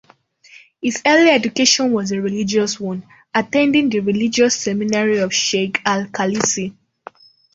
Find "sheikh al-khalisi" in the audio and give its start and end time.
5.31-6.75